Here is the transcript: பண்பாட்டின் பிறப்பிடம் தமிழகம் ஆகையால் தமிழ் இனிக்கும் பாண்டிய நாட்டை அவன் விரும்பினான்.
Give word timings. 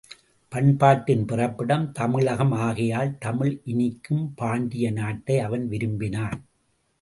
பண்பாட்டின் 0.51 1.25
பிறப்பிடம் 1.25 1.91
தமிழகம் 1.91 2.51
ஆகையால் 2.59 3.17
தமிழ் 3.17 3.61
இனிக்கும் 3.63 4.33
பாண்டிய 4.35 4.91
நாட்டை 4.91 5.39
அவன் 5.39 5.67
விரும்பினான். 5.67 6.39